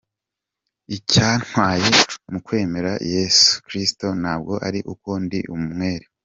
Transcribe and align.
Icya 0.95 1.29
ntwaye 1.41 1.89
mu 2.31 2.39
kwemera 2.45 2.91
Yesu 3.13 3.51
Kristo 3.67 4.07
ntabwo 4.21 4.53
ari 4.67 4.79
uko 4.93 5.09
ndi 5.23 5.39
umwere. 5.55 6.05